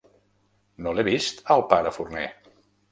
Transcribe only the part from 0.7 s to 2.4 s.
No l'he vist, el pare Forner.